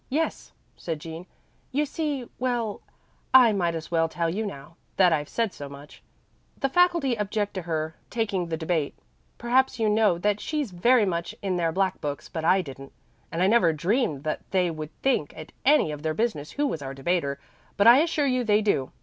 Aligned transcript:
"Yes," 0.09 0.51
said 0.77 0.99
Jean. 0.99 1.27
"You 1.71 1.85
see 1.85 2.27
well, 2.39 2.81
I 3.35 3.53
might 3.53 3.75
as 3.75 3.91
well 3.91 4.09
tell 4.09 4.31
you 4.31 4.47
now, 4.47 4.77
that 4.97 5.13
I've 5.13 5.29
said 5.29 5.53
so 5.53 5.69
much. 5.69 6.01
The 6.57 6.69
faculty 6.69 7.13
object 7.19 7.53
to 7.53 7.61
her 7.61 7.93
taking 8.09 8.47
the 8.47 8.57
debate. 8.57 8.97
Perhaps 9.37 9.77
you 9.79 9.87
know 9.89 10.17
that 10.17 10.39
she's 10.39 10.71
very 10.71 11.05
much 11.05 11.35
in 11.43 11.55
their 11.55 11.71
black 11.71 12.01
books 12.01 12.29
but 12.29 12.43
I 12.43 12.63
didn't. 12.63 12.93
And 13.31 13.43
I 13.43 13.45
never 13.47 13.73
dreamed 13.73 14.23
that 14.23 14.39
they 14.49 14.71
would 14.71 14.89
think 15.03 15.33
it 15.33 15.51
any 15.65 15.91
of 15.91 16.01
their 16.01 16.15
business 16.15 16.53
who 16.53 16.65
was 16.65 16.81
our 16.81 16.95
debater, 16.95 17.39
but 17.77 17.85
I 17.85 17.99
assure 17.99 18.25
you 18.25 18.43
they 18.43 18.63
do. 18.63 18.91